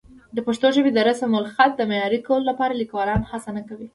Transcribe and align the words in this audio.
د 0.35 0.37
پښتو 0.47 0.67
ژبې 0.75 0.91
د 0.93 0.99
رسمالخط 1.09 1.71
د 1.75 1.81
معیاري 1.89 2.19
کولو 2.27 2.45
لپاره 2.51 2.79
لیکوالان 2.81 3.21
هڅه 3.31 3.49
نه 3.57 3.61
کوي. 3.69 3.87